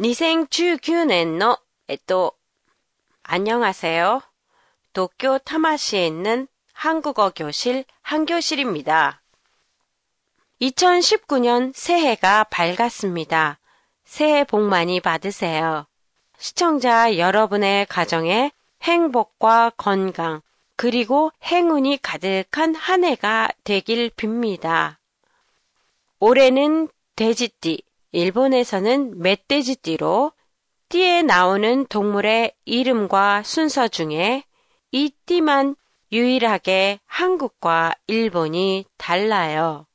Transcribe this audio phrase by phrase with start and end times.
[0.00, 2.32] 2019년の 에또
[3.24, 4.22] 안녕하세요.
[4.94, 9.20] 도쿄 타마시에 있는 한국어 교실 한교실입니다.
[10.62, 13.58] 2019년 새해가 밝았습니다.
[14.04, 15.86] 새해 복 많이 받으세요.
[16.38, 18.50] 시청자 여러분의 가정에
[18.82, 20.40] 행복과 건강
[20.76, 24.96] 그리고 행운이 가득한 한 해가 되길 빕니다.
[26.18, 27.82] 올해는 돼지띠
[28.12, 30.32] 일본에서는 멧돼지띠로
[30.88, 34.44] 띠에 나오는 동물의 이름과 순서 중에
[34.90, 35.76] 이 띠만
[36.12, 39.86] 유일하게 한국과 일본이 달라요.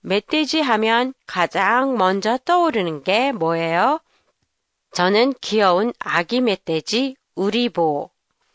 [0.00, 4.00] 멧돼지 하면 가장 먼저 떠오르는 게 뭐예요?
[4.92, 8.10] 저는 귀여운 아기 멧돼지 우리보.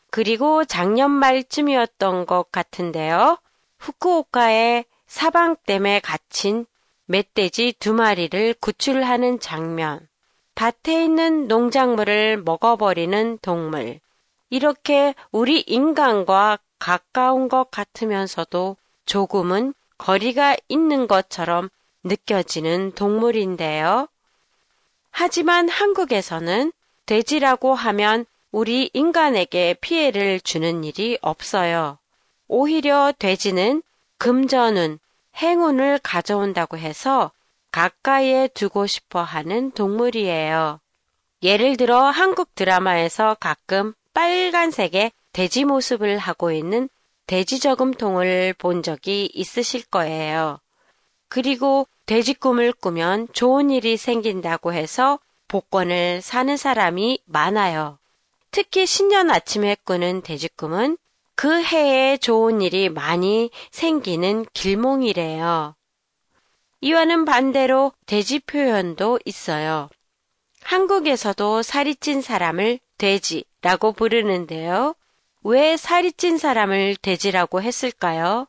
[0.10, 3.38] 그리고 작년 말쯤이었던 것 같은데요.
[3.78, 6.66] 후쿠오카의 사방댐에 갇힌
[7.12, 10.08] 멧돼지 두 마리를 구출하는 장면.
[10.54, 14.00] 밭에 있는 농작물을 먹어버리는 동물.
[14.52, 21.70] 이렇게 우리 인간과 가까운 것 같으면서도 조금은 거리가 있는 것처럼
[22.04, 24.08] 느껴지는 동물인데요.
[25.10, 26.72] 하지만 한국에서는
[27.08, 31.98] 돼지라고 하면 우리 인간에게 피해를 주는 일이 없어요.
[32.48, 33.82] 오히려 돼지는
[34.20, 35.00] 금전운,
[35.42, 37.32] 행운을 가져온다고 해서
[37.72, 40.80] 가까이에 두고 싶어 하는 동물이에요.
[41.44, 46.90] 예를 들어 한국 드라마에서 가끔 빨간색의 돼지 모습을 하고 있는
[47.28, 50.60] 돼지 저금통을 본 적이 있으실 거예요.
[51.30, 58.00] 그리고 돼지 꿈을 꾸면 좋은 일이 생긴다고 해서 복권을 사는 사람이 많아요.
[58.52, 60.98] 특히 신년 아침에 꾸는 돼지 꿈은
[61.42, 65.74] 그 해에 좋은 일이 많이 생기는 길몽이래요.
[66.82, 69.88] 이와는 반대로 돼지 표현도 있어요.
[70.64, 74.96] 한국에서도 살이 찐 사람을 돼지라고 부르는데요.
[75.44, 78.46] 왜 살이 찐 사람을 돼지라고 했을까요?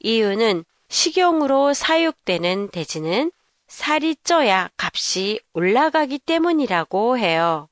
[0.00, 3.30] 이유는 식용으로 사육되는 돼지는
[3.68, 7.68] 살이 쪄야 값이 올라가기 때문이라고 해요.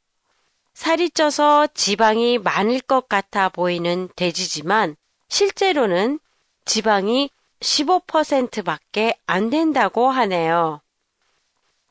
[0.75, 4.97] 살이 쪄서 지방이 많을 것 같아 보이는 돼지지만
[5.29, 6.19] 실제로는
[6.65, 10.81] 지방이 15%밖에 안 된다고 하네요.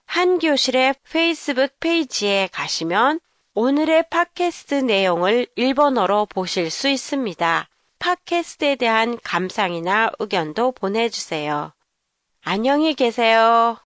[0.06, 3.20] 한 교실의 페이스북 페이지에 가시면
[3.54, 7.68] 오늘의 팟캐스트 내용을 일본어로 보실 수 있습니다.
[8.00, 11.74] 팟캐스트에 대한 감상이나 의견도 보내주세요.
[12.42, 13.78] 안녕히 계세요.